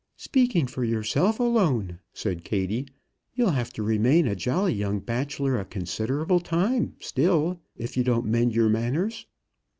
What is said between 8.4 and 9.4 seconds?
your manners."